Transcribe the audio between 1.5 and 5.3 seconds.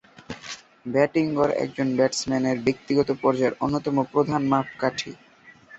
একজন ব্যাটসম্যানের ব্যক্তিগত পর্যায়ে অন্যতম প্রধান মাপকাঠি।